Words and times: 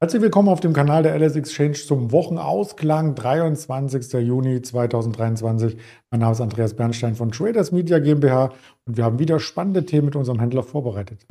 Herzlich 0.00 0.22
willkommen 0.22 0.48
auf 0.48 0.60
dem 0.60 0.74
Kanal 0.74 1.02
der 1.02 1.18
LS 1.18 1.34
Exchange 1.34 1.72
zum 1.72 2.12
Wochenausklang 2.12 3.16
23. 3.16 4.12
Juni 4.24 4.62
2023. 4.62 5.76
Mein 6.12 6.20
Name 6.20 6.30
ist 6.30 6.40
Andreas 6.40 6.74
Bernstein 6.74 7.16
von 7.16 7.32
Traders 7.32 7.72
Media 7.72 7.98
GmbH 7.98 8.52
und 8.86 8.96
wir 8.96 9.02
haben 9.02 9.18
wieder 9.18 9.40
spannende 9.40 9.84
Themen 9.84 10.04
mit 10.04 10.14
unserem 10.14 10.38
Händler 10.38 10.62
vorbereitet. 10.62 11.26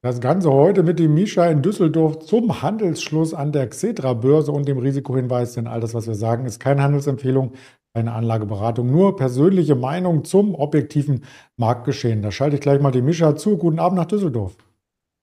Das 0.00 0.22
Ganze 0.22 0.50
heute 0.50 0.84
mit 0.84 0.98
dem 0.98 1.12
Misha 1.12 1.44
in 1.48 1.60
Düsseldorf 1.60 2.20
zum 2.20 2.62
Handelsschluss 2.62 3.34
an 3.34 3.52
der 3.52 3.68
Xetra-Börse 3.68 4.52
und 4.52 4.66
dem 4.66 4.78
Risikohinweis, 4.78 5.52
denn 5.52 5.66
all 5.66 5.80
das, 5.80 5.92
was 5.92 6.06
wir 6.06 6.14
sagen, 6.14 6.46
ist 6.46 6.60
keine 6.60 6.82
Handelsempfehlung, 6.82 7.52
keine 7.98 8.12
Anlageberatung, 8.12 8.90
nur 8.92 9.16
persönliche 9.16 9.74
Meinung 9.74 10.24
zum 10.24 10.54
objektiven 10.54 11.24
Marktgeschehen. 11.56 12.22
Da 12.22 12.30
schalte 12.30 12.54
ich 12.54 12.62
gleich 12.62 12.80
mal 12.80 12.92
den 12.92 13.04
Mischa 13.04 13.34
zu. 13.34 13.56
Guten 13.56 13.80
Abend 13.80 13.98
nach 13.98 14.06
Düsseldorf. 14.06 14.56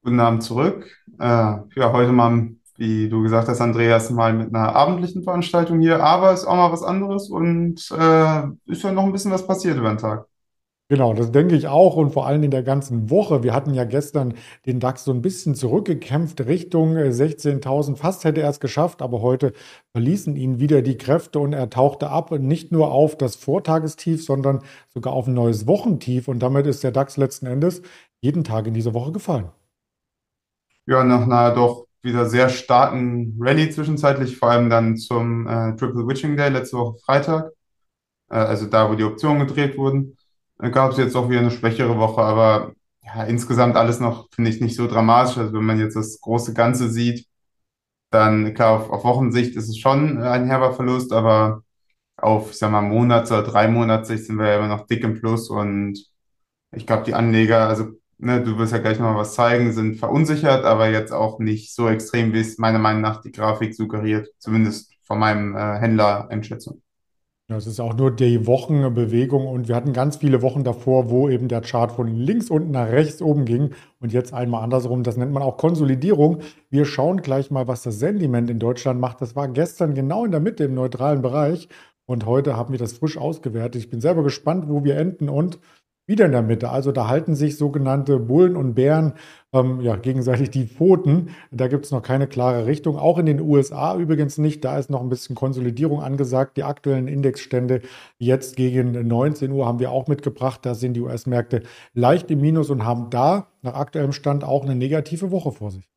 Guten 0.04 0.20
Abend 0.20 0.44
zurück. 0.44 0.86
Äh, 1.18 1.24
ja, 1.24 1.94
heute 1.94 2.12
mal, 2.12 2.50
wie 2.76 3.08
du 3.08 3.24
gesagt 3.24 3.48
hast, 3.48 3.62
Andreas, 3.62 4.10
mal 4.10 4.34
mit 4.34 4.54
einer 4.54 4.76
abendlichen 4.76 5.24
Veranstaltung 5.24 5.80
hier, 5.80 6.04
aber 6.04 6.34
es 6.34 6.42
ist 6.42 6.48
auch 6.48 6.58
mal 6.58 6.72
was 6.74 6.84
anderes 6.84 7.30
und 7.30 7.76
äh, 7.98 8.42
ist 8.66 8.84
ja 8.84 8.92
noch 8.92 9.04
ein 9.04 9.14
bisschen 9.14 9.32
was 9.32 9.48
passiert 9.48 9.78
über 9.78 9.88
den 9.88 9.98
Tag. 9.98 10.26
Genau, 10.88 11.16
das 11.16 11.32
denke 11.32 11.56
ich 11.56 11.68
auch 11.68 11.96
und 11.96 12.12
vor 12.12 12.28
allem 12.28 12.44
in 12.44 12.52
der 12.52 12.62
ganzen 12.62 13.10
Woche. 13.10 13.42
Wir 13.42 13.56
hatten 13.56 13.74
ja 13.74 13.86
gestern 13.86 14.36
den 14.68 14.80
DAX 14.80 15.04
so 15.04 15.12
ein 15.12 15.24
bisschen 15.24 15.56
zurückgekämpft 15.56 16.42
Richtung 16.42 16.96
16.000. 16.96 17.94
Äh, 17.94 17.96
Fast 17.96 18.24
hätte 18.24 18.42
er 18.42 18.52
es 18.52 18.60
geschafft, 18.60 19.02
aber 19.02 19.24
heute 19.24 19.54
verließen 19.94 20.36
ihn 20.36 20.60
wieder 20.60 20.84
die 20.84 20.98
Kräfte 20.98 21.40
und 21.40 21.54
er 21.54 21.72
tauchte 21.72 22.12
ab, 22.12 22.30
nicht 22.32 22.72
nur 22.72 22.92
auf 22.92 23.18
das 23.18 23.36
Vortagestief, 23.36 24.24
sondern 24.24 24.62
sogar 24.94 25.14
auf 25.14 25.26
ein 25.26 25.34
neues 25.34 25.66
Wochentief. 25.66 26.28
Und 26.28 26.38
damit 26.40 26.68
ist 26.68 26.84
der 26.84 26.92
DAX 26.92 27.18
letzten 27.18 27.48
Endes 27.48 27.82
jeden 28.22 28.44
Tag 28.44 28.68
in 28.68 28.76
dieser 28.76 28.94
Woche 28.94 29.12
gefallen. 29.12 29.50
Ja, 30.86 31.04
nach 31.04 31.24
einer 31.24 31.56
doch 31.56 31.88
wieder 32.04 32.30
sehr 32.30 32.50
starken 32.50 33.36
Rallye 33.40 33.72
zwischenzeitlich, 33.72 34.38
vor 34.38 34.52
allem 34.52 34.70
dann 34.70 34.98
zum 34.98 35.48
äh, 35.48 35.76
Triple 35.78 36.08
Witching 36.08 36.38
Day 36.38 36.50
letzte 36.50 36.78
Woche 36.78 37.00
Freitag, 37.04 37.50
äh, 38.30 38.36
also 38.36 38.68
da, 38.68 38.88
wo 38.92 38.94
die 38.94 39.04
Optionen 39.04 39.48
gedreht 39.48 39.80
wurden 39.80 40.16
gab 40.72 40.92
es 40.92 40.98
jetzt 40.98 41.16
auch 41.16 41.30
wieder 41.30 41.40
eine 41.42 41.52
schwächere 41.52 41.98
Woche, 41.98 42.22
aber 42.22 42.74
ja, 43.04 43.24
insgesamt 43.24 43.76
alles 43.78 44.00
noch, 44.00 44.28
finde 44.34 44.50
ich, 44.52 44.62
nicht 44.62 44.76
so 44.76 44.88
dramatisch. 44.88 45.38
Also 45.38 45.54
wenn 45.54 45.66
man 45.66 45.80
jetzt 45.80 45.96
das 45.96 46.20
große 46.22 46.54
Ganze 46.54 46.90
sieht, 46.90 47.28
dann 48.12 48.54
klar, 48.54 48.74
auf, 48.80 48.90
auf 48.90 49.04
Wochensicht 49.04 49.56
ist 49.56 49.70
es 49.70 49.78
schon 49.80 50.20
ein 50.24 50.48
herber 50.48 50.74
Verlust, 50.74 51.14
aber 51.14 51.64
auf, 52.18 52.52
ich 52.52 52.58
sag 52.60 52.72
mal, 52.72 52.82
Monats- 52.82 53.32
oder 53.32 53.44
drei 53.44 53.68
Monatssicht 53.68 54.26
sind 54.26 54.38
wir 54.38 54.48
ja 54.50 54.58
immer 54.58 54.70
noch 54.70 54.88
dick 54.88 55.04
im 55.04 55.20
Plus 55.20 55.50
und 55.50 56.00
ich 56.72 56.88
glaube, 56.88 57.04
die 57.06 57.14
Anleger, 57.16 57.68
also 57.70 57.88
ne, 58.18 58.42
du 58.44 58.58
wirst 58.58 58.74
ja 58.74 58.80
gleich 58.80 59.00
noch 59.00 59.14
mal 59.14 59.18
was 59.18 59.36
zeigen, 59.36 59.74
sind 59.74 59.98
verunsichert, 59.98 60.66
aber 60.66 60.90
jetzt 60.90 61.12
auch 61.14 61.40
nicht 61.40 61.74
so 61.76 61.90
extrem, 61.90 62.34
wie 62.34 62.42
es 62.42 62.58
meiner 62.58 62.80
Meinung 62.80 63.02
nach 63.02 63.22
die 63.22 63.32
Grafik 63.32 63.76
suggeriert, 63.76 64.30
zumindest 64.40 64.94
von 65.04 65.20
meinem 65.20 65.56
äh, 65.56 65.80
Händler-Einschätzung. 65.80 66.82
Ja, 67.48 67.58
es 67.58 67.68
ist 67.68 67.80
auch 67.80 67.94
nur 67.94 68.10
die 68.10 68.48
Wochenbewegung 68.48 69.46
und 69.46 69.68
wir 69.68 69.76
hatten 69.76 69.94
ganz 69.94 70.18
viele 70.18 70.42
Wochen 70.42 70.64
davor, 70.64 71.12
wo 71.12 71.30
eben 71.30 71.48
der 71.48 71.62
Chart 71.62 71.92
von 71.92 72.08
links 72.08 72.50
unten 72.50 72.72
nach 72.72 72.88
rechts 72.88 73.22
oben 73.22 73.46
ging 73.46 73.70
und 74.00 74.12
jetzt 74.12 74.34
einmal 74.34 74.64
andersrum. 74.64 75.04
Das 75.04 75.16
nennt 75.16 75.32
man 75.32 75.44
auch 75.44 75.58
Konsolidierung. 75.58 76.40
Wir 76.72 76.86
schauen 76.86 77.22
gleich 77.22 77.52
mal, 77.52 77.68
was 77.68 77.84
das 77.84 78.00
Sentiment 78.00 78.50
in 78.50 78.58
Deutschland 78.58 79.00
macht. 79.00 79.22
Das 79.22 79.36
war 79.36 79.48
gestern 79.48 79.94
genau 79.94 80.26
in 80.26 80.32
der 80.32 80.40
Mitte 80.40 80.64
im 80.64 80.74
neutralen 80.74 81.22
Bereich 81.22 81.70
und 82.08 82.26
heute 82.26 82.58
haben 82.58 82.72
wir 82.72 82.80
das 82.80 82.94
frisch 82.94 83.16
ausgewertet. 83.16 83.76
Ich 83.76 83.92
bin 83.92 84.02
selber 84.02 84.24
gespannt, 84.24 84.68
wo 84.68 84.84
wir 84.84 84.98
enden 84.98 85.30
und 85.30 85.60
wieder 86.08 86.26
in 86.26 86.32
der 86.32 86.42
Mitte. 86.42 86.70
Also 86.70 86.92
da 86.92 87.08
halten 87.08 87.36
sich 87.36 87.58
sogenannte 87.58 88.20
Bullen 88.20 88.56
und 88.56 88.76
Bären 88.76 89.14
ähm, 89.54 89.82
ja, 89.82 89.96
gegenseitig 89.96 90.52
die 90.52 90.68
Pfoten. 90.68 91.30
Da 91.52 91.68
gibt 91.68 91.86
es 91.86 91.92
noch 91.92 92.02
keine 92.02 92.28
klare 92.28 92.66
Richtung. 92.66 92.98
Auch 92.98 93.18
in 93.18 93.26
den 93.26 93.42
USA 93.42 93.98
übrigens 93.98 94.38
nicht. 94.38 94.64
Da 94.64 94.78
ist 94.78 94.90
noch 94.90 95.02
ein 95.02 95.10
bisschen 95.10 95.36
Konsolidierung 95.36 96.02
angesagt. 96.02 96.58
Die 96.58 96.64
aktuellen 96.64 97.08
Indexstände 97.08 97.82
jetzt 98.18 98.56
gegen 98.56 99.08
19 99.08 99.52
Uhr 99.52 99.66
haben 99.66 99.80
wir 99.80 99.92
auch 99.92 100.08
mitgebracht. 100.08 100.60
Da 100.64 100.76
sind 100.76 100.94
die 100.94 101.02
US-Märkte 101.02 101.64
leicht 101.94 102.30
im 102.30 102.42
Minus 102.42 102.70
und 102.70 102.86
haben 102.86 103.10
da 103.10 103.48
nach 103.62 103.74
aktuellem 103.74 104.12
Stand 104.12 104.44
auch 104.44 104.64
eine 104.64 104.76
negative 104.76 105.32
Woche 105.32 105.52
vor 105.52 105.72
sich. 105.72 105.90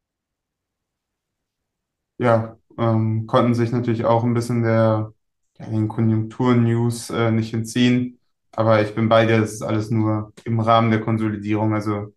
Ja, 2.19 2.57
ähm, 2.79 3.27
konnten 3.27 3.55
sich 3.55 3.71
natürlich 3.73 4.05
auch 4.05 4.25
ein 4.25 4.35
bisschen 4.35 4.63
der, 4.63 5.13
den 5.59 5.89
Konjunkturnews 5.89 7.11
äh, 7.11 7.31
nicht 7.31 7.55
entziehen 7.55 8.18
aber 8.59 8.83
ich 8.83 8.93
bin 8.93 9.09
bei 9.09 9.25
dir, 9.25 9.39
das 9.39 9.53
ist 9.53 9.63
alles 9.63 9.89
nur 9.89 10.33
im 10.43 10.59
Rahmen 10.59 10.91
der 10.91 11.01
Konsolidierung, 11.01 11.75
also 11.75 12.13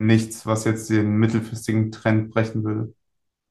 nichts, 0.00 0.44
was 0.44 0.64
jetzt 0.64 0.90
den 0.90 1.16
mittelfristigen 1.16 1.92
Trend 1.92 2.30
brechen 2.30 2.64
würde. 2.64 2.92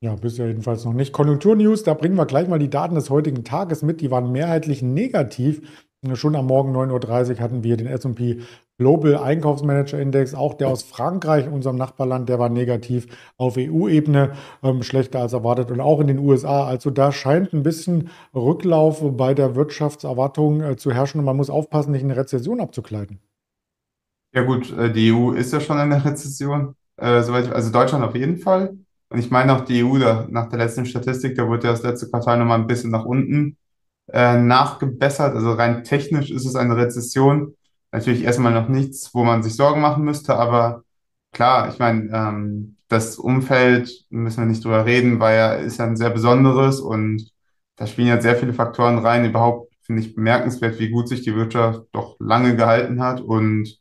Ja, 0.01 0.16
bisher 0.16 0.47
jedenfalls 0.47 0.84
noch 0.84 0.91
nicht. 0.91 1.13
Konjunkturnews, 1.13 1.84
da 1.84 1.94
bringen 1.94 2.18
wir 2.18 2.25
gleich 2.25 2.50
mal 2.50 2.59
die 2.59 2.69
Daten 2.69 2.96
des 2.96 3.09
heutigen 3.09 3.46
Tages 3.46 3.84
mit. 3.84 4.01
Die 4.01 4.12
waren 4.12 4.34
mehrheitlich 4.34 4.81
negativ. 4.81 5.62
Schon 6.13 6.35
am 6.35 6.47
Morgen 6.47 6.75
9.30 6.75 7.35
Uhr 7.35 7.40
hatten 7.40 7.63
wir 7.63 7.78
den 7.78 7.88
S&P 7.88 8.41
Global 8.77 9.17
Einkaufsmanager 9.17 9.99
Index, 9.99 10.33
auch 10.33 10.53
der 10.53 10.67
aus 10.67 10.83
Frankreich, 10.83 11.47
unserem 11.47 11.77
Nachbarland, 11.77 12.27
der 12.27 12.39
war 12.39 12.49
negativ 12.49 13.07
auf 13.37 13.55
EU-Ebene, 13.57 14.33
ähm, 14.63 14.83
schlechter 14.83 15.21
als 15.21 15.31
erwartet 15.31 15.71
und 15.71 15.79
auch 15.79 16.01
in 16.01 16.07
den 16.07 16.19
USA. 16.19 16.65
Also 16.65 16.89
da 16.89 17.13
scheint 17.13 17.53
ein 17.53 17.63
bisschen 17.63 18.09
Rücklauf 18.33 19.01
bei 19.15 19.33
der 19.33 19.55
Wirtschaftserwartung 19.55 20.61
äh, 20.61 20.75
zu 20.75 20.91
herrschen 20.91 21.19
und 21.19 21.25
man 21.25 21.37
muss 21.37 21.49
aufpassen, 21.49 21.91
nicht 21.91 22.03
eine 22.03 22.17
Rezession 22.17 22.59
abzukleiden. 22.59 23.19
Ja 24.33 24.43
gut, 24.43 24.77
äh, 24.77 24.91
die 24.91 25.13
EU 25.13 25.31
ist 25.31 25.53
ja 25.53 25.61
schon 25.61 25.79
in 25.79 25.89
der 25.91 26.03
Rezession, 26.03 26.75
äh, 26.97 27.05
also 27.05 27.71
Deutschland 27.71 28.03
auf 28.03 28.15
jeden 28.15 28.37
Fall. 28.37 28.77
Und 29.07 29.19
ich 29.19 29.31
meine 29.31 29.55
auch 29.55 29.61
die 29.61 29.83
EU, 29.85 29.97
da, 29.99 30.27
nach 30.29 30.49
der 30.49 30.59
letzten 30.59 30.85
Statistik, 30.85 31.35
da 31.35 31.47
wurde 31.47 31.67
ja 31.67 31.71
das 31.71 31.83
letzte 31.83 32.09
Quartal 32.09 32.39
nochmal 32.39 32.59
ein 32.59 32.67
bisschen 32.67 32.91
nach 32.91 33.05
unten 33.05 33.55
äh, 34.11 34.37
nachgebessert. 34.37 35.33
Also 35.33 35.53
rein 35.53 35.85
technisch 35.85 36.31
ist 36.31 36.45
es 36.45 36.55
eine 36.55 36.75
Rezession. 36.75 37.55
Natürlich 37.95 38.23
erstmal 38.23 38.51
noch 38.53 38.67
nichts, 38.67 39.13
wo 39.13 39.23
man 39.23 39.41
sich 39.41 39.56
Sorgen 39.56 39.79
machen 39.79 40.03
müsste, 40.03 40.35
aber 40.35 40.83
klar, 41.31 41.69
ich 41.69 41.79
meine, 41.79 42.09
ähm, 42.11 42.75
das 42.89 43.17
Umfeld, 43.17 43.89
müssen 44.09 44.41
wir 44.41 44.47
nicht 44.47 44.66
drüber 44.66 44.85
reden, 44.85 45.22
war 45.22 45.31
ja, 45.31 45.53
ist 45.53 45.78
ja 45.79 45.85
ein 45.85 45.95
sehr 45.95 46.09
besonderes 46.09 46.81
und 46.81 47.31
da 47.78 47.88
spielen 47.88 48.09
ja 48.09 48.19
sehr 48.19 48.35
viele 48.35 48.53
Faktoren 48.53 48.97
rein. 48.97 49.23
Überhaupt 49.23 49.73
finde 49.81 50.01
ich 50.01 50.13
bemerkenswert, 50.13 50.78
wie 50.78 50.89
gut 50.89 51.07
sich 51.07 51.22
die 51.22 51.35
Wirtschaft 51.35 51.84
doch 51.94 52.17
lange 52.19 52.57
gehalten 52.57 53.01
hat 53.01 53.22
und 53.22 53.79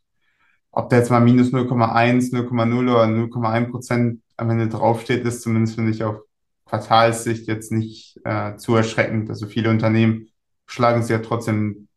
ob 0.70 0.90
da 0.90 0.98
jetzt 0.98 1.10
mal 1.10 1.20
minus 1.20 1.52
0,1, 1.52 2.32
0,0 2.32 2.82
oder 2.82 3.06
0,1 3.06 3.70
Prozent 3.72 4.22
am 4.36 4.50
Ende 4.50 4.68
draufsteht, 4.68 5.24
ist 5.24 5.42
zumindest, 5.42 5.74
finde 5.74 5.90
ich, 5.90 6.04
auf 6.04 6.20
Quartalssicht 6.66 7.48
jetzt 7.48 7.72
nicht 7.72 8.20
äh, 8.24 8.56
zu 8.58 8.76
erschreckend. 8.76 9.28
Also 9.30 9.48
viele 9.48 9.70
Unternehmen 9.70 10.28
schlagen 10.66 11.00
es 11.00 11.08
ja 11.08 11.18
trotzdem 11.18 11.88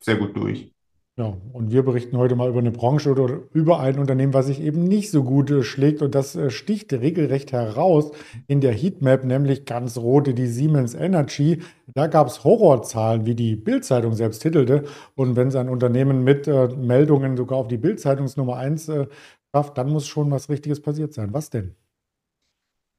sehr 0.00 0.16
gut 0.16 0.36
durch. 0.36 0.75
Ja, 1.18 1.34
und 1.54 1.70
wir 1.72 1.82
berichten 1.82 2.18
heute 2.18 2.36
mal 2.36 2.50
über 2.50 2.58
eine 2.58 2.70
Branche 2.70 3.10
oder 3.10 3.40
über 3.54 3.80
ein 3.80 3.98
Unternehmen, 3.98 4.34
was 4.34 4.48
sich 4.48 4.60
eben 4.60 4.84
nicht 4.84 5.10
so 5.10 5.24
gut 5.24 5.50
äh, 5.50 5.62
schlägt. 5.62 6.02
Und 6.02 6.14
das 6.14 6.36
äh, 6.36 6.50
sticht 6.50 6.92
regelrecht 6.92 7.52
heraus 7.52 8.10
in 8.48 8.60
der 8.60 8.74
Heatmap, 8.74 9.24
nämlich 9.24 9.64
ganz 9.64 9.96
rote, 9.96 10.34
die 10.34 10.46
Siemens 10.46 10.94
Energy. 10.94 11.62
Da 11.94 12.06
gab 12.06 12.26
es 12.26 12.44
Horrorzahlen, 12.44 13.24
wie 13.24 13.34
die 13.34 13.56
Bildzeitung 13.56 14.12
selbst 14.12 14.40
titelte. 14.42 14.84
Und 15.14 15.36
wenn 15.36 15.48
es 15.48 15.56
ein 15.56 15.70
Unternehmen 15.70 16.22
mit 16.22 16.48
äh, 16.48 16.68
Meldungen 16.76 17.38
sogar 17.38 17.56
auf 17.60 17.68
die 17.68 17.78
Bildzeitungsnummer 17.78 18.56
1 18.56 18.88
äh, 18.90 19.06
schafft, 19.54 19.78
dann 19.78 19.88
muss 19.88 20.06
schon 20.06 20.30
was 20.30 20.50
Richtiges 20.50 20.82
passiert 20.82 21.14
sein. 21.14 21.32
Was 21.32 21.48
denn? 21.48 21.76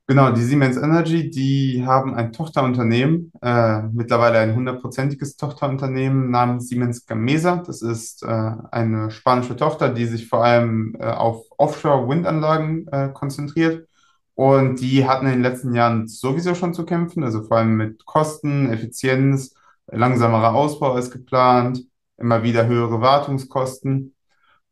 Genau, 0.09 0.31
die 0.31 0.41
Siemens 0.41 0.77
Energy, 0.77 1.29
die 1.29 1.83
haben 1.85 2.15
ein 2.15 2.31
Tochterunternehmen, 2.31 3.29
äh, 3.41 3.81
mittlerweile 3.91 4.39
ein 4.39 4.55
hundertprozentiges 4.55 5.35
Tochterunternehmen 5.35 6.31
namens 6.31 6.69
Siemens 6.69 7.05
Gamesa. 7.05 7.57
Das 7.57 7.81
ist 7.81 8.23
äh, 8.23 8.27
eine 8.71 9.11
spanische 9.11 9.57
Tochter, 9.57 9.89
die 9.89 10.05
sich 10.05 10.29
vor 10.29 10.45
allem 10.45 10.95
äh, 10.97 11.07
auf 11.07 11.43
Offshore-Windanlagen 11.57 12.87
äh, 12.87 13.09
konzentriert. 13.13 13.85
Und 14.33 14.79
die 14.79 15.05
hatten 15.05 15.25
in 15.25 15.33
den 15.33 15.41
letzten 15.41 15.73
Jahren 15.73 16.07
sowieso 16.07 16.55
schon 16.55 16.73
zu 16.73 16.85
kämpfen, 16.85 17.23
also 17.23 17.43
vor 17.43 17.57
allem 17.57 17.75
mit 17.75 18.05
Kosten, 18.05 18.69
Effizienz, 18.71 19.55
langsamerer 19.87 20.55
Ausbau 20.55 20.93
als 20.93 21.11
geplant, 21.11 21.83
immer 22.17 22.43
wieder 22.43 22.65
höhere 22.67 23.01
Wartungskosten. 23.01 24.15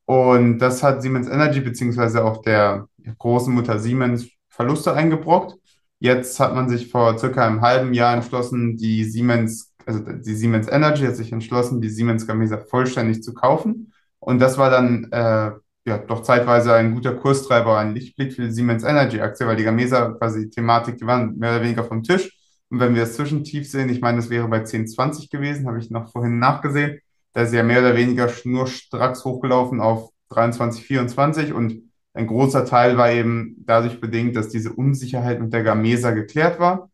Und 0.06 0.60
das 0.60 0.84
hat 0.84 1.02
Siemens 1.02 1.28
Energy 1.28 1.60
beziehungsweise 1.62 2.24
auch 2.24 2.42
der 2.42 2.88
großen 3.18 3.54
Mutter 3.54 3.80
Siemens 3.80 4.30
Verluste 4.56 4.94
eingebrockt. 4.94 5.56
Jetzt 6.00 6.40
hat 6.40 6.56
man 6.56 6.70
sich 6.70 6.90
vor 6.90 7.18
circa 7.18 7.46
einem 7.46 7.62
halben 7.62 7.94
Jahr 7.94 8.16
entschlossen, 8.16 8.78
die 8.78 9.04
Siemens, 9.04 9.74
also 9.86 10.00
die 10.00 10.36
Siemens 10.36 10.68
Energy 10.68 11.06
hat 11.06 11.16
sich 11.16 11.32
entschlossen, 11.32 11.82
die 11.82 11.90
Siemens 11.90 12.26
Gamesa 12.26 12.58
vollständig 12.58 13.22
zu 13.22 13.34
kaufen. 13.34 13.94
Und 14.20 14.40
das 14.40 14.58
war 14.58 14.70
dann 14.70 15.12
äh, 15.12 15.52
ja 15.86 15.98
doch 15.98 16.24
zeitweise 16.24 16.74
ein 16.74 16.94
guter 16.94 17.14
Kurstreiber, 17.14 17.78
ein 17.78 17.94
Lichtblick 17.94 18.34
für 18.34 18.44
die 18.44 18.52
Siemens 18.52 18.84
Energy 18.84 19.20
Aktie, 19.20 19.46
weil 19.46 19.58
die 19.58 19.64
Gamesa 19.64 20.12
quasi 20.12 20.50
Thematik, 20.50 20.98
die 20.98 21.06
waren 21.06 21.38
mehr 21.38 21.56
oder 21.56 21.64
weniger 21.64 21.84
vom 21.84 22.04
Tisch. 22.04 22.32
Und 22.70 22.80
wenn 22.80 22.96
wir 22.96 23.02
das 23.02 23.16
Zwischentief 23.16 23.70
sehen, 23.70 23.90
ich 23.90 24.02
meine, 24.02 24.18
das 24.18 24.30
wäre 24.30 24.48
bei 24.48 24.64
10,20 24.64 25.30
gewesen, 25.30 25.68
habe 25.68 25.80
ich 25.80 25.92
noch 25.92 26.12
vorhin 26.12 26.40
nachgesehen. 26.40 27.00
Da 27.34 27.42
ist 27.42 27.54
ja 27.54 27.64
mehr 27.64 27.80
oder 27.80 27.96
weniger 27.96 28.30
schnurstracks 28.30 29.26
hochgelaufen 29.26 29.82
auf 29.82 30.10
23, 30.30 30.86
24 30.86 31.54
und 31.54 31.84
ein 32.16 32.28
großer 32.28 32.66
Teil 32.66 32.98
war 32.98 33.12
eben 33.12 33.58
dadurch 33.66 34.00
bedingt, 34.00 34.36
dass 34.36 34.50
diese 34.50 34.72
Unsicherheit 34.72 35.42
mit 35.42 35.54
der 35.54 35.64
Gamesa 35.64 36.12
geklärt 36.12 36.60
war. 36.60 36.90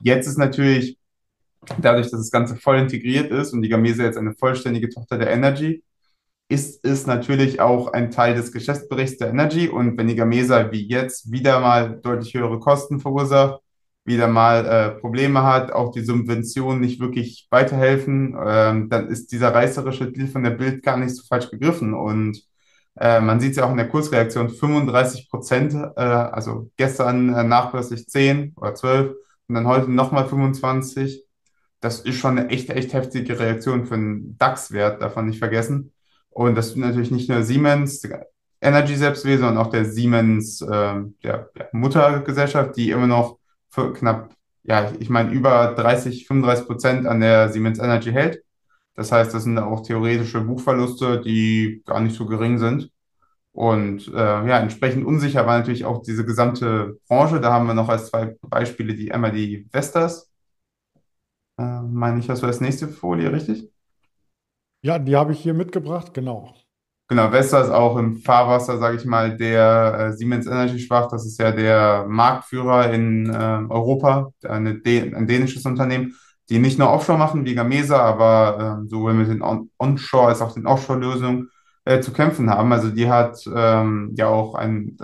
Jetzt 0.00 0.28
ist 0.28 0.38
natürlich 0.38 0.96
dadurch, 1.80 2.10
dass 2.10 2.20
das 2.20 2.30
Ganze 2.30 2.56
voll 2.56 2.78
integriert 2.78 3.32
ist 3.32 3.52
und 3.52 3.62
die 3.62 3.68
Gamesa 3.68 4.04
jetzt 4.04 4.16
eine 4.16 4.34
vollständige 4.34 4.88
Tochter 4.90 5.18
der 5.18 5.30
Energy, 5.30 5.82
ist 6.48 6.84
es 6.84 7.06
natürlich 7.06 7.60
auch 7.60 7.92
ein 7.92 8.10
Teil 8.10 8.34
des 8.34 8.52
Geschäftsberichts 8.52 9.18
der 9.18 9.30
Energy. 9.30 9.68
Und 9.68 9.98
wenn 9.98 10.06
die 10.06 10.14
Gamesa 10.14 10.70
wie 10.70 10.86
jetzt 10.86 11.30
wieder 11.30 11.60
mal 11.60 12.00
deutlich 12.00 12.32
höhere 12.32 12.60
Kosten 12.60 13.00
verursacht, 13.00 13.60
wieder 14.04 14.28
mal 14.28 14.66
äh, 14.66 15.00
Probleme 15.00 15.42
hat, 15.42 15.72
auch 15.72 15.90
die 15.92 16.04
Subventionen 16.04 16.80
nicht 16.80 17.00
wirklich 17.00 17.48
weiterhelfen, 17.50 18.36
ähm, 18.42 18.88
dann 18.88 19.08
ist 19.08 19.32
dieser 19.32 19.52
reißerische 19.52 20.10
Deal 20.12 20.28
von 20.28 20.44
der 20.44 20.50
Bild 20.50 20.82
gar 20.82 20.96
nicht 20.96 21.14
so 21.14 21.24
falsch 21.28 21.50
gegriffen. 21.50 21.92
Und 21.92 22.42
äh, 23.00 23.20
man 23.20 23.40
sieht 23.40 23.52
es 23.52 23.56
ja 23.58 23.64
auch 23.64 23.70
in 23.70 23.76
der 23.76 23.88
Kursreaktion, 23.88 24.50
35 24.50 25.30
Prozent, 25.30 25.74
äh, 25.74 26.00
also 26.00 26.70
gestern 26.76 27.34
äh, 27.34 27.44
nachbörslich 27.44 28.06
10 28.08 28.54
oder 28.56 28.74
12 28.74 29.14
und 29.48 29.54
dann 29.54 29.66
heute 29.66 29.90
nochmal 29.90 30.26
25. 30.26 31.24
Das 31.80 32.00
ist 32.00 32.16
schon 32.16 32.38
eine 32.38 32.48
echt, 32.50 32.70
echt 32.70 32.92
heftige 32.92 33.38
Reaktion 33.38 33.86
für 33.86 33.94
einen 33.94 34.36
DAX-Wert, 34.38 35.00
davon 35.00 35.26
nicht 35.26 35.38
vergessen. 35.38 35.92
Und 36.30 36.56
das 36.56 36.72
tut 36.72 36.78
natürlich 36.78 37.10
nicht 37.10 37.28
nur 37.28 37.42
Siemens 37.42 38.02
Energy 38.60 38.96
selbst 38.96 39.24
weh, 39.24 39.36
sondern 39.36 39.58
auch 39.58 39.70
der 39.70 39.84
Siemens, 39.84 40.60
äh, 40.62 40.94
der, 41.22 41.50
der 41.56 41.68
Muttergesellschaft, 41.72 42.76
die 42.76 42.90
immer 42.90 43.06
noch 43.06 43.38
für 43.70 43.92
knapp, 43.92 44.30
ja, 44.64 44.90
ich 44.98 45.10
meine, 45.10 45.30
über 45.30 45.74
30, 45.76 46.26
35 46.26 46.66
Prozent 46.66 47.06
an 47.06 47.20
der 47.20 47.50
Siemens 47.50 47.78
Energy 47.78 48.10
hält. 48.10 48.42
Das 48.98 49.12
heißt, 49.12 49.32
das 49.32 49.44
sind 49.44 49.56
auch 49.60 49.84
theoretische 49.84 50.40
Buchverluste, 50.40 51.20
die 51.20 51.84
gar 51.86 52.00
nicht 52.00 52.16
so 52.16 52.26
gering 52.26 52.58
sind. 52.58 52.90
Und 53.52 54.08
äh, 54.08 54.12
ja, 54.48 54.58
entsprechend 54.58 55.06
unsicher 55.06 55.46
war 55.46 55.56
natürlich 55.56 55.84
auch 55.84 56.02
diese 56.02 56.24
gesamte 56.24 56.98
Branche. 57.06 57.40
Da 57.40 57.52
haben 57.52 57.68
wir 57.68 57.74
noch 57.74 57.88
als 57.88 58.08
zwei 58.08 58.36
Beispiele 58.42 58.94
die 58.94 59.12
die 59.32 59.68
Vestas. 59.70 60.28
Äh, 61.60 61.82
meine 61.82 62.18
ich, 62.18 62.26
das 62.26 62.42
war 62.42 62.48
das 62.48 62.60
nächste 62.60 62.88
Folie, 62.88 63.30
richtig? 63.30 63.70
Ja, 64.82 64.98
die 64.98 65.14
habe 65.14 65.30
ich 65.30 65.38
hier 65.38 65.54
mitgebracht, 65.54 66.12
genau. 66.12 66.52
Genau, 67.06 67.30
Vestas 67.30 67.68
ist 67.68 67.72
auch 67.72 67.96
im 67.98 68.16
Fahrwasser, 68.16 68.78
sage 68.78 68.96
ich 68.96 69.04
mal, 69.04 69.36
der 69.36 70.08
äh, 70.08 70.12
Siemens 70.12 70.48
Energy 70.48 70.80
schwach. 70.80 71.08
Das 71.08 71.24
ist 71.24 71.38
ja 71.38 71.52
der 71.52 72.04
Marktführer 72.08 72.92
in 72.92 73.30
äh, 73.30 73.64
Europa, 73.68 74.32
eine, 74.42 74.70
ein 74.84 75.26
dänisches 75.28 75.64
Unternehmen, 75.66 76.16
die 76.50 76.58
nicht 76.58 76.78
nur 76.78 76.90
Offshore 76.90 77.18
machen 77.18 77.44
wie 77.44 77.54
Gamesa, 77.54 77.98
aber 78.00 78.82
äh, 78.84 78.88
sowohl 78.88 79.14
mit 79.14 79.28
den 79.28 79.42
On 79.42 79.70
Onshore- 79.78 80.28
als 80.28 80.40
auch 80.42 80.52
den 80.52 80.66
Offshore-Lösungen 80.66 81.50
äh, 81.84 82.00
zu 82.00 82.12
kämpfen 82.12 82.50
haben. 82.50 82.72
Also 82.72 82.90
die 82.90 83.08
hat 83.10 83.38
ähm, 83.54 84.14
ja 84.16 84.28
auch 84.28 84.54
einen 84.54 84.96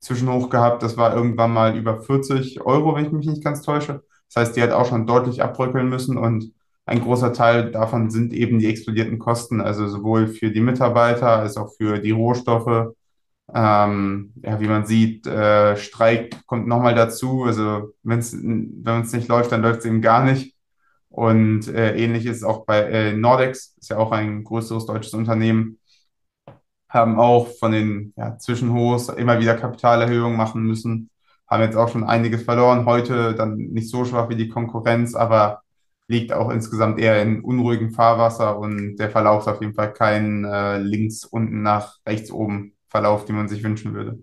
Zwischenhoch 0.00 0.48
gehabt, 0.50 0.82
das 0.82 0.96
war 0.96 1.14
irgendwann 1.14 1.52
mal 1.52 1.76
über 1.76 2.00
40 2.00 2.60
Euro, 2.62 2.94
wenn 2.94 3.06
ich 3.06 3.12
mich 3.12 3.26
nicht 3.26 3.44
ganz 3.44 3.62
täusche. 3.62 4.02
Das 4.32 4.42
heißt, 4.42 4.56
die 4.56 4.62
hat 4.62 4.72
auch 4.72 4.86
schon 4.86 5.06
deutlich 5.06 5.42
abbröckeln 5.42 5.88
müssen 5.88 6.16
und 6.16 6.52
ein 6.86 7.00
großer 7.02 7.32
Teil 7.32 7.70
davon 7.70 8.10
sind 8.10 8.32
eben 8.32 8.58
die 8.58 8.66
explodierten 8.66 9.18
Kosten, 9.18 9.60
also 9.60 9.86
sowohl 9.88 10.28
für 10.28 10.50
die 10.50 10.60
Mitarbeiter 10.60 11.28
als 11.38 11.56
auch 11.56 11.72
für 11.76 11.98
die 11.98 12.10
Rohstoffe. 12.10 12.94
Ähm, 13.52 14.32
ja, 14.42 14.60
wie 14.60 14.68
man 14.68 14.86
sieht, 14.86 15.26
äh, 15.26 15.76
Streik 15.76 16.46
kommt 16.46 16.66
nochmal 16.68 16.94
dazu. 16.94 17.44
Also 17.44 17.94
wenn 18.02 18.18
es 18.20 18.32
nicht 18.32 19.28
läuft, 19.28 19.52
dann 19.52 19.62
läuft 19.62 19.80
es 19.80 19.86
eben 19.86 20.00
gar 20.02 20.24
nicht. 20.24 20.56
Und 21.10 21.68
äh, 21.68 21.96
ähnlich 21.96 22.26
ist 22.26 22.38
es 22.38 22.44
auch 22.44 22.64
bei 22.66 22.80
äh, 22.82 23.12
Nordex, 23.12 23.74
ist 23.78 23.90
ja 23.90 23.98
auch 23.98 24.12
ein 24.12 24.44
größeres 24.44 24.86
deutsches 24.86 25.14
Unternehmen, 25.14 25.78
haben 26.88 27.18
auch 27.20 27.48
von 27.58 27.72
den 27.72 28.12
ja, 28.16 28.36
Zwischenhochs 28.38 29.08
immer 29.10 29.40
wieder 29.40 29.56
Kapitalerhöhungen 29.56 30.36
machen 30.36 30.62
müssen, 30.62 31.10
haben 31.48 31.62
jetzt 31.62 31.76
auch 31.76 31.88
schon 31.88 32.04
einiges 32.04 32.42
verloren. 32.44 32.86
Heute 32.86 33.34
dann 33.34 33.56
nicht 33.56 33.90
so 33.90 34.04
schwach 34.04 34.28
wie 34.28 34.36
die 34.36 34.48
Konkurrenz, 34.48 35.14
aber 35.14 35.62
liegt 36.08 36.32
auch 36.32 36.50
insgesamt 36.50 36.98
eher 36.98 37.22
in 37.22 37.42
unruhigem 37.42 37.92
Fahrwasser 37.92 38.58
und 38.58 38.96
der 38.96 39.10
Verlauf 39.10 39.42
ist 39.42 39.48
auf 39.48 39.60
jeden 39.60 39.74
Fall 39.74 39.92
kein 39.92 40.44
äh, 40.44 40.78
links 40.78 41.24
unten 41.24 41.62
nach 41.62 41.98
rechts 42.06 42.32
oben 42.32 42.74
Verlauf, 42.88 43.24
den 43.24 43.36
man 43.36 43.48
sich 43.48 43.62
wünschen 43.62 43.94
würde. 43.94 44.20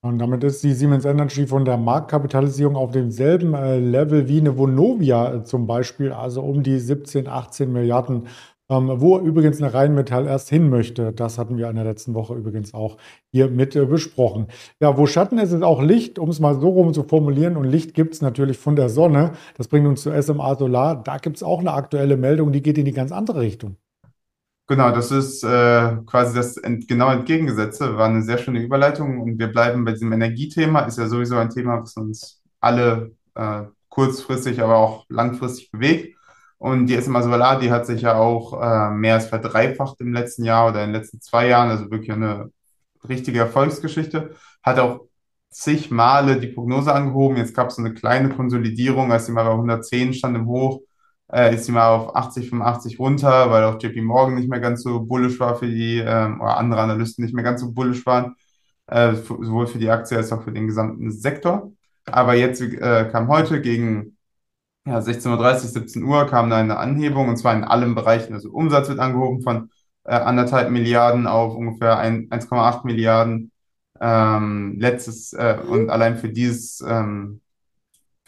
Und 0.00 0.18
damit 0.18 0.44
ist 0.44 0.62
die 0.62 0.74
Siemens 0.74 1.04
Energy 1.04 1.46
von 1.46 1.64
der 1.64 1.76
Marktkapitalisierung 1.76 2.76
auf 2.76 2.92
demselben 2.92 3.54
äh, 3.54 3.78
Level 3.78 4.28
wie 4.28 4.38
eine 4.38 4.56
Vonovia 4.56 5.34
äh, 5.34 5.44
zum 5.44 5.66
Beispiel, 5.66 6.12
also 6.12 6.42
um 6.42 6.62
die 6.62 6.78
17, 6.78 7.26
18 7.26 7.72
Milliarden 7.72 8.28
ähm, 8.70 9.00
wo 9.00 9.18
übrigens 9.18 9.62
eine 9.62 9.72
Rheinmetall 9.72 10.26
erst 10.26 10.50
hin 10.50 10.68
möchte. 10.68 11.12
Das 11.12 11.38
hatten 11.38 11.56
wir 11.56 11.70
in 11.70 11.76
der 11.76 11.84
letzten 11.84 12.14
Woche 12.14 12.34
übrigens 12.34 12.74
auch 12.74 12.98
hier 13.32 13.48
mit 13.48 13.74
äh, 13.74 13.86
besprochen. 13.86 14.48
Ja, 14.80 14.96
wo 14.98 15.06
Schatten 15.06 15.38
ist, 15.38 15.52
ist 15.52 15.62
auch 15.62 15.82
Licht, 15.82 16.18
um 16.18 16.28
es 16.28 16.40
mal 16.40 16.60
so 16.60 16.68
rum 16.68 16.92
zu 16.92 17.02
formulieren. 17.02 17.56
Und 17.56 17.64
Licht 17.64 17.94
gibt 17.94 18.14
es 18.14 18.22
natürlich 18.22 18.58
von 18.58 18.76
der 18.76 18.90
Sonne. 18.90 19.32
Das 19.56 19.68
bringt 19.68 19.86
uns 19.86 20.02
zu 20.02 20.10
SMA 20.22 20.54
Solar. 20.56 21.02
Da 21.02 21.16
gibt 21.18 21.36
es 21.36 21.42
auch 21.42 21.60
eine 21.60 21.72
aktuelle 21.72 22.16
Meldung, 22.16 22.52
die 22.52 22.62
geht 22.62 22.78
in 22.78 22.84
die 22.84 22.92
ganz 22.92 23.10
andere 23.12 23.40
Richtung. 23.40 23.76
Genau, 24.70 24.90
das 24.90 25.10
ist 25.10 25.42
äh, 25.44 25.96
quasi 26.04 26.34
das 26.34 26.58
ent 26.58 26.86
genau 26.88 27.10
entgegengesetzte. 27.10 27.96
War 27.96 28.06
eine 28.08 28.22
sehr 28.22 28.36
schöne 28.36 28.60
Überleitung 28.60 29.18
und 29.20 29.38
wir 29.38 29.46
bleiben 29.48 29.84
bei 29.84 29.92
diesem 29.92 30.12
Energiethema. 30.12 30.80
Ist 30.80 30.98
ja 30.98 31.08
sowieso 31.08 31.36
ein 31.36 31.48
Thema, 31.48 31.80
was 31.80 31.96
uns 31.96 32.42
alle 32.60 33.12
äh, 33.34 33.62
kurzfristig, 33.88 34.60
aber 34.62 34.76
auch 34.76 35.06
langfristig 35.08 35.70
bewegt. 35.70 36.16
Und 36.58 36.86
die 36.86 37.00
SMA 37.00 37.22
Solar, 37.22 37.58
die 37.58 37.70
hat 37.70 37.86
sich 37.86 38.02
ja 38.02 38.16
auch 38.16 38.60
äh, 38.60 38.90
mehr 38.90 39.14
als 39.14 39.26
verdreifacht 39.28 40.00
im 40.00 40.12
letzten 40.12 40.44
Jahr 40.44 40.68
oder 40.68 40.84
in 40.84 40.92
den 40.92 41.00
letzten 41.00 41.20
zwei 41.22 41.48
Jahren, 41.48 41.70
also 41.70 41.90
wirklich 41.90 42.12
eine 42.12 42.50
richtige 43.08 43.38
Erfolgsgeschichte. 43.38 44.34
Hat 44.62 44.78
auch 44.78 45.06
zig 45.50 45.90
Male 45.90 46.38
die 46.40 46.48
Prognose 46.48 46.92
angehoben. 46.92 47.38
Jetzt 47.38 47.54
gab 47.54 47.68
es 47.68 47.76
so 47.76 47.82
eine 47.82 47.94
kleine 47.94 48.28
Konsolidierung, 48.30 49.12
als 49.12 49.26
sie 49.26 49.32
mal 49.32 49.44
bei 49.44 49.52
110 49.52 50.12
stand 50.12 50.36
im 50.36 50.46
Hoch, 50.46 50.80
äh, 51.32 51.54
ist 51.54 51.66
sie 51.66 51.72
mal 51.72 51.88
auf 51.88 52.16
80, 52.16 52.50
85 52.50 52.98
runter, 52.98 53.50
weil 53.50 53.64
auch 53.64 53.80
JP 53.82 54.00
Morgan 54.02 54.34
nicht 54.34 54.48
mehr 54.48 54.60
ganz 54.60 54.82
so 54.82 55.00
bullisch 55.00 55.38
war 55.40 55.56
für 55.56 55.66
die, 55.66 55.98
ähm, 55.98 56.40
oder 56.40 56.56
andere 56.56 56.80
Analysten 56.80 57.24
nicht 57.24 57.34
mehr 57.34 57.44
ganz 57.44 57.60
so 57.60 57.72
bullisch 57.72 58.06
waren, 58.06 58.36
äh, 58.86 59.14
sowohl 59.14 59.66
für 59.66 59.78
die 59.78 59.90
Aktie 59.90 60.16
als 60.16 60.32
auch 60.32 60.42
für 60.42 60.52
den 60.52 60.66
gesamten 60.66 61.10
Sektor. 61.12 61.72
Aber 62.06 62.34
jetzt 62.34 62.60
äh, 62.62 63.08
kam 63.10 63.28
heute 63.28 63.60
gegen 63.60 64.16
ja, 64.86 64.98
16.30 65.00 65.36
Uhr, 65.36 65.56
17 65.58 66.02
Uhr 66.04 66.26
kam 66.26 66.50
da 66.50 66.56
eine 66.56 66.78
Anhebung 66.78 67.28
und 67.28 67.36
zwar 67.36 67.54
in 67.54 67.64
allen 67.64 67.94
Bereichen. 67.94 68.34
Also 68.34 68.50
Umsatz 68.50 68.88
wird 68.88 69.00
angehoben 69.00 69.42
von 69.42 69.70
äh, 70.04 70.14
anderthalb 70.14 70.70
Milliarden 70.70 71.26
auf 71.26 71.54
ungefähr 71.54 71.98
1,8 72.00 72.86
Milliarden. 72.86 73.52
Ähm, 74.00 74.76
letztes 74.78 75.32
äh, 75.32 75.58
und 75.68 75.90
allein 75.90 76.16
für 76.18 76.28
dieses 76.30 76.80
ähm, 76.80 77.40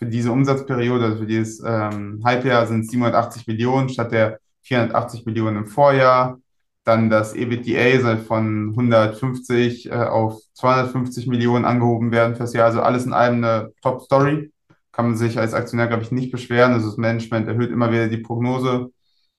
für 0.00 0.06
diese 0.06 0.32
Umsatzperiode, 0.32 1.04
also 1.04 1.18
für 1.18 1.26
dieses 1.26 1.62
ähm, 1.62 2.22
Halbjahr 2.24 2.66
sind 2.66 2.80
es 2.80 2.90
780 2.90 3.46
Millionen 3.46 3.90
statt 3.90 4.12
der 4.12 4.40
480 4.62 5.26
Millionen 5.26 5.58
im 5.58 5.66
Vorjahr. 5.66 6.40
Dann 6.84 7.10
das 7.10 7.34
EBITDA 7.34 8.00
soll 8.00 8.16
von 8.16 8.70
150 8.70 9.90
äh, 9.90 9.92
auf 9.92 10.40
250 10.54 11.26
Millionen 11.26 11.66
angehoben 11.66 12.12
werden 12.12 12.34
fürs 12.34 12.54
Jahr. 12.54 12.64
Also 12.64 12.80
alles 12.80 13.04
in 13.04 13.12
allem 13.12 13.44
eine 13.44 13.72
Top-Story 13.82 14.50
kann 14.90 15.04
man 15.04 15.16
sich 15.16 15.38
als 15.38 15.52
Aktionär, 15.52 15.86
glaube 15.86 16.02
ich, 16.02 16.12
nicht 16.12 16.32
beschweren. 16.32 16.72
Also 16.72 16.86
das 16.86 16.96
Management 16.96 17.46
erhöht 17.46 17.70
immer 17.70 17.92
wieder 17.92 18.08
die 18.08 18.16
Prognose. 18.16 18.90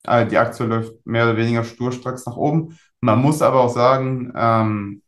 Äh, 0.04 0.26
die 0.26 0.38
Aktie 0.38 0.64
läuft 0.64 0.94
mehr 1.04 1.24
oder 1.24 1.36
weniger 1.36 1.64
sturstracks 1.64 2.24
nach 2.24 2.36
oben. 2.36 2.78
Man 3.00 3.20
muss 3.20 3.42
aber 3.42 3.62
auch 3.62 3.74
sagen, 3.74 4.32
ähm, 4.36 5.01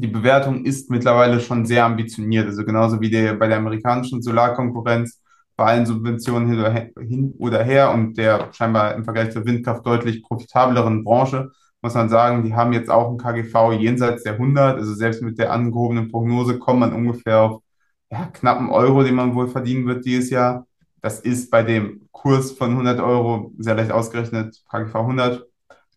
die 0.00 0.08
Bewertung 0.08 0.64
ist 0.64 0.90
mittlerweile 0.90 1.40
schon 1.40 1.66
sehr 1.66 1.84
ambitioniert. 1.84 2.46
Also 2.46 2.64
genauso 2.64 3.00
wie 3.00 3.10
der, 3.10 3.34
bei 3.34 3.48
der 3.48 3.58
amerikanischen 3.58 4.22
Solarkonkurrenz, 4.22 5.20
bei 5.56 5.66
allen 5.66 5.86
Subventionen 5.86 6.48
hin 6.48 7.34
oder, 7.38 7.62
her, 7.62 7.92
und 7.92 8.16
der 8.16 8.48
scheinbar 8.52 8.94
im 8.94 9.04
Vergleich 9.04 9.30
zur 9.32 9.44
Windkraft 9.44 9.84
deutlich 9.84 10.22
profitableren 10.22 11.04
Branche, 11.04 11.50
muss 11.82 11.94
man 11.94 12.08
sagen, 12.08 12.44
die 12.44 12.54
haben 12.54 12.72
jetzt 12.72 12.90
auch 12.90 13.10
ein 13.10 13.18
KGV 13.18 13.72
jenseits 13.78 14.22
der 14.22 14.34
100. 14.34 14.76
Also 14.78 14.94
selbst 14.94 15.22
mit 15.22 15.38
der 15.38 15.52
angehobenen 15.52 16.10
Prognose 16.10 16.58
kommt 16.58 16.80
man 16.80 16.92
ungefähr 16.92 17.40
auf 17.42 17.62
ja, 18.10 18.26
knappen 18.26 18.70
Euro, 18.70 19.02
den 19.02 19.14
man 19.14 19.34
wohl 19.34 19.48
verdienen 19.48 19.86
wird 19.86 20.04
dieses 20.04 20.30
Jahr. 20.30 20.66
Das 21.02 21.20
ist 21.20 21.50
bei 21.50 21.62
dem 21.62 22.08
Kurs 22.12 22.52
von 22.52 22.70
100 22.70 23.00
Euro 23.00 23.52
sehr 23.58 23.74
leicht 23.74 23.92
ausgerechnet, 23.92 24.62
KGV 24.70 24.94
100. 24.94 25.49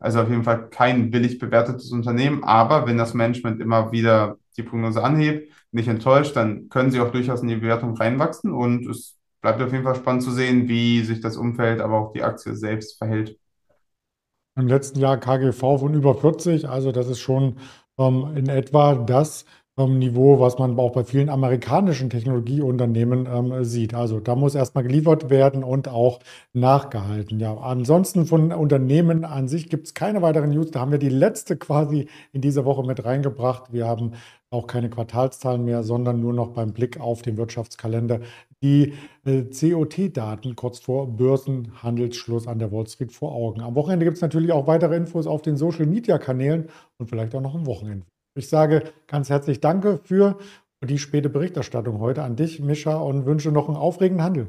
Also 0.03 0.19
auf 0.19 0.29
jeden 0.29 0.43
Fall 0.43 0.69
kein 0.69 1.11
billig 1.11 1.39
bewertetes 1.39 1.91
Unternehmen. 1.91 2.43
Aber 2.43 2.85
wenn 2.85 2.97
das 2.97 3.13
Management 3.13 3.61
immer 3.61 3.93
wieder 3.93 4.37
die 4.57 4.63
Prognose 4.63 5.01
anhebt, 5.01 5.49
nicht 5.71 5.87
enttäuscht, 5.87 6.35
dann 6.35 6.67
können 6.67 6.91
sie 6.91 6.99
auch 6.99 7.11
durchaus 7.11 7.41
in 7.41 7.47
die 7.47 7.55
Bewertung 7.55 7.95
reinwachsen. 7.95 8.51
Und 8.51 8.85
es 8.85 9.17
bleibt 9.41 9.61
auf 9.61 9.71
jeden 9.71 9.85
Fall 9.85 9.95
spannend 9.95 10.23
zu 10.23 10.31
sehen, 10.31 10.67
wie 10.67 11.01
sich 11.03 11.21
das 11.21 11.37
Umfeld, 11.37 11.79
aber 11.79 11.99
auch 11.99 12.11
die 12.11 12.21
Aktie 12.21 12.53
selbst 12.53 12.97
verhält. 12.97 13.39
Im 14.57 14.67
letzten 14.67 14.99
Jahr 14.99 15.17
KGV 15.17 15.59
von 15.79 15.93
über 15.93 16.15
40, 16.15 16.67
also 16.67 16.91
das 16.91 17.07
ist 17.07 17.21
schon 17.21 17.57
ähm, 17.97 18.33
in 18.35 18.49
etwa 18.49 18.95
das, 18.95 19.45
Niveau, 19.75 20.39
was 20.39 20.59
man 20.59 20.77
auch 20.77 20.91
bei 20.91 21.03
vielen 21.03 21.29
amerikanischen 21.29 22.11
Technologieunternehmen 22.11 23.27
ähm, 23.31 23.63
sieht. 23.63 23.95
Also 23.95 24.19
da 24.19 24.35
muss 24.35 24.53
erstmal 24.53 24.83
geliefert 24.83 25.31
werden 25.31 25.63
und 25.63 25.87
auch 25.87 26.19
nachgehalten. 26.53 27.39
Ja, 27.39 27.57
ansonsten 27.57 28.27
von 28.27 28.51
Unternehmen 28.51 29.25
an 29.25 29.47
sich 29.47 29.69
gibt 29.69 29.87
es 29.87 29.95
keine 29.95 30.21
weiteren 30.21 30.51
News. 30.51 30.69
Da 30.69 30.81
haben 30.81 30.91
wir 30.91 30.99
die 30.99 31.09
letzte 31.09 31.57
quasi 31.57 32.07
in 32.33 32.41
dieser 32.41 32.65
Woche 32.65 32.83
mit 32.83 33.03
reingebracht. 33.03 33.73
Wir 33.73 33.87
haben 33.87 34.11
auch 34.51 34.67
keine 34.67 34.91
Quartalszahlen 34.91 35.65
mehr, 35.65 35.81
sondern 35.81 36.21
nur 36.21 36.33
noch 36.33 36.49
beim 36.49 36.73
Blick 36.73 36.99
auf 36.99 37.23
den 37.23 37.37
Wirtschaftskalender 37.37 38.19
die 38.61 38.93
äh, 39.25 39.43
COT-Daten 39.43 40.55
kurz 40.55 40.79
vor 40.79 41.07
Börsenhandelsschluss 41.17 42.47
an 42.47 42.59
der 42.59 42.71
Wall 42.71 42.87
Street 42.87 43.11
vor 43.11 43.33
Augen. 43.33 43.61
Am 43.61 43.75
Wochenende 43.75 44.05
gibt 44.05 44.17
es 44.17 44.21
natürlich 44.21 44.51
auch 44.51 44.67
weitere 44.67 44.95
Infos 44.95 45.27
auf 45.27 45.41
den 45.41 45.57
Social-Media-Kanälen 45.57 46.69
und 46.97 47.09
vielleicht 47.09 47.33
auch 47.35 47.41
noch 47.41 47.55
am 47.55 47.65
Wochenende. 47.65 48.05
Ich 48.35 48.49
sage 48.49 48.91
ganz 49.07 49.29
herzlich 49.29 49.59
Danke 49.59 49.99
für 50.03 50.39
die 50.81 50.97
späte 50.97 51.29
Berichterstattung 51.29 51.99
heute 51.99 52.23
an 52.23 52.35
dich, 52.35 52.59
Mischa, 52.59 52.95
und 52.95 53.27
wünsche 53.27 53.51
noch 53.51 53.67
einen 53.67 53.77
aufregenden 53.77 54.23
Handel. 54.23 54.47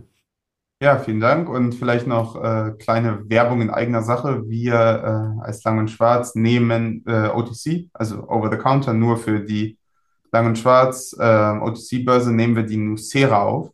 Ja, 0.81 0.99
vielen 0.99 1.21
Dank 1.21 1.51
und 1.51 1.75
vielleicht 1.75 2.07
noch 2.07 2.43
äh, 2.43 2.73
kleine 2.79 3.29
Werbung 3.29 3.61
in 3.61 3.69
eigener 3.69 4.03
Sache. 4.03 4.49
Wir 4.49 4.75
äh, 4.75 5.45
als 5.45 5.63
Lang 5.65 5.79
und 5.79 5.91
Schwarz 5.91 6.35
nehmen 6.35 7.05
äh, 7.07 7.29
OTC, 7.29 7.91
also 7.93 8.27
Over 8.27 8.51
the 8.51 8.57
Counter, 8.57 8.95
nur 8.95 9.19
für 9.19 9.41
die 9.41 9.79
Lang 10.33 10.47
und 10.47 10.59
Schwarz 10.59 11.15
äh, 11.19 11.23
OTC-Börse 11.23 12.33
nehmen 12.33 12.57
wir 12.57 12.65
die 12.65 12.79
Nucera 12.79 13.43
auf. 13.43 13.71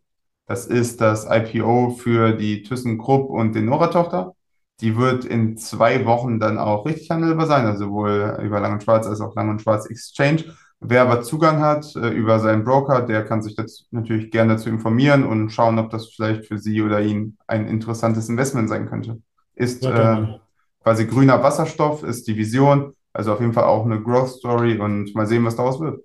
Das 0.47 0.67
ist 0.67 1.01
das 1.01 1.27
IPO 1.31 1.91
für 1.91 2.33
die 2.33 2.65
ThyssenKrupp 2.65 3.31
und 3.31 3.55
den 3.55 3.67
Nora-Tochter. 3.67 4.35
Die 4.81 4.97
wird 4.97 5.25
in 5.25 5.57
zwei 5.57 6.05
Wochen 6.07 6.41
dann 6.41 6.59
auch 6.59 6.87
richtig 6.87 7.11
handelbar 7.11 7.47
sein, 7.47 7.67
also 7.67 7.85
sowohl 7.87 8.39
über 8.43 8.61
Lang 8.61 8.75
und 8.75 8.83
Schwarz 8.83 9.07
als 9.07 9.21
auch 9.21 9.35
Lang 9.35 9.51
und 9.51 9.63
Schwarz 9.63 9.87
Exchange. 9.87 10.45
Wer 10.81 11.03
aber 11.03 11.21
Zugang 11.21 11.61
hat 11.61 11.95
äh, 11.95 12.09
über 12.09 12.41
seinen 12.41 12.65
Broker, 12.65 13.03
der 13.03 13.25
kann 13.25 13.43
sich 13.43 13.55
das 13.55 13.87
natürlich 13.91 14.31
gerne 14.31 14.55
dazu 14.55 14.71
informieren 14.71 15.25
und 15.25 15.51
schauen, 15.51 15.79
ob 15.79 15.91
das 15.91 16.09
vielleicht 16.09 16.47
für 16.47 16.59
Sie 16.59 16.81
oder 16.81 17.03
ihn 17.03 17.37
ein 17.47 17.67
interessantes 17.67 18.31
Investment 18.31 18.71
sein 18.71 18.89
könnte. 18.89 19.21
Ist 19.55 19.85
äh, 19.85 20.39
quasi 20.83 21.07
grüner 21.07 21.43
Wasserstoff, 21.43 22.03
ist 22.03 22.27
die 22.29 22.37
Vision, 22.37 22.95
also 23.13 23.35
auf 23.35 23.41
jeden 23.41 23.53
Fall 23.53 23.65
auch 23.65 23.85
eine 23.85 24.01
Growth 24.01 24.31
Story 24.31 24.79
und 24.79 25.15
mal 25.15 25.27
sehen, 25.27 25.45
was 25.45 25.57
daraus 25.57 25.81
wird. 25.81 26.03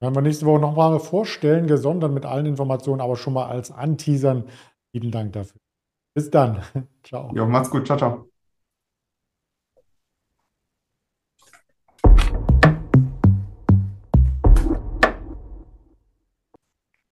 Werden 0.00 0.14
wir 0.16 0.22
nächste 0.22 0.46
Woche 0.46 0.60
nochmal 0.60 0.98
vorstellen, 0.98 1.66
gesondert 1.66 2.12
mit 2.12 2.24
allen 2.24 2.46
Informationen, 2.46 3.02
aber 3.02 3.16
schon 3.16 3.34
mal 3.34 3.46
als 3.46 3.70
Anteasern. 3.70 4.44
Vielen 4.90 5.10
Dank 5.10 5.34
dafür. 5.34 5.61
Bis 6.14 6.30
dann. 6.30 6.62
ciao. 7.02 7.38
Jo, 7.38 7.46
macht's 7.48 7.70
gut. 7.70 7.86
Ciao, 7.86 7.96
ciao. 7.98 8.31